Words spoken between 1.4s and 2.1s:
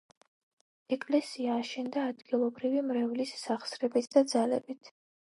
აშენდა